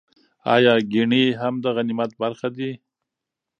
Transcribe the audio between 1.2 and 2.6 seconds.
هم د غنیمت برخه